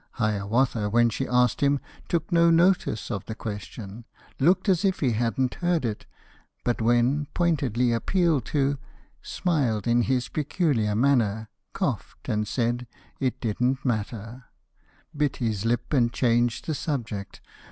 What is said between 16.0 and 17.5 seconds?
changed the subject.